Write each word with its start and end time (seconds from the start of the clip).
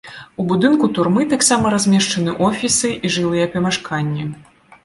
У 0.43 0.45
будынку 0.51 0.89
турмы 0.97 1.25
таксама 1.33 1.73
размешчаны 1.75 2.35
офісы 2.49 2.95
і 2.95 3.07
жылыя 3.17 3.45
памяшканні. 3.53 4.27